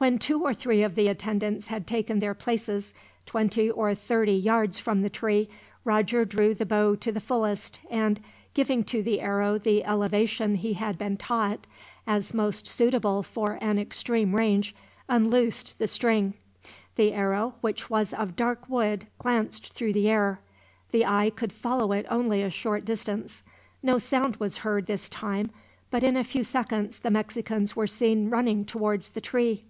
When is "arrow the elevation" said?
9.20-10.54